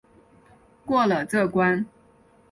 [0.83, 1.85] 过了这关